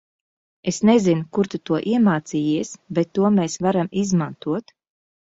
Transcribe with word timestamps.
Es 0.71 0.79
nezinu 0.89 1.27
kur 1.37 1.51
tu 1.55 1.59
to 1.71 1.79
iemācījies, 1.93 2.75
bet 3.01 3.15
to 3.21 3.35
mēs 3.39 3.63
varam 3.69 3.97
izmantot. 4.07 4.79